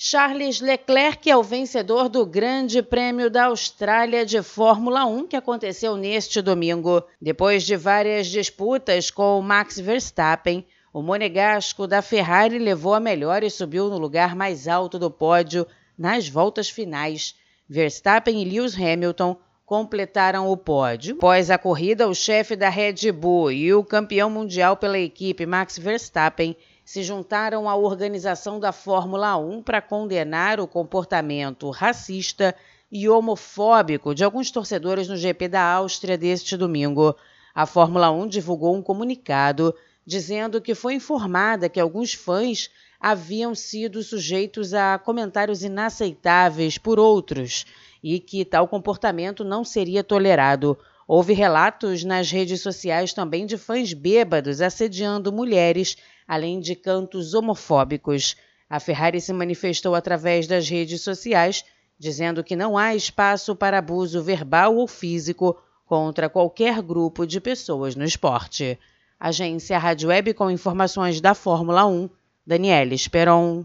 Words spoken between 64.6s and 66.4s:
ou físico contra